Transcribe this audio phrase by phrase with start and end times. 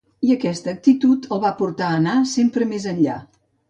[0.27, 3.25] I aquesta actitud el va portar a anar sempre més enllà.